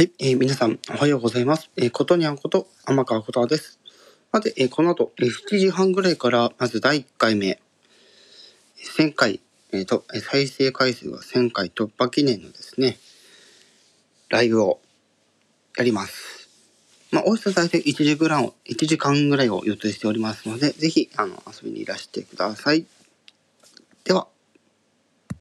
[0.00, 1.68] はい、えー皆さん、おはようございます。
[1.76, 3.78] えーことにゃんこと、天川ことです。
[4.32, 7.60] さて、えーこの後、え7時半ぐらいから、まず第1回目、
[8.96, 9.40] 1000回、
[9.72, 12.96] えーと、え再生回数が1000回突破記念のですね、
[14.30, 14.80] ライブを
[15.76, 16.48] やります。
[17.10, 22.86] まあ、およそ再生1時ぐらいを、1時間ぐらいを予定しておりますので、ぜひ、あの、遊びにいらしてください。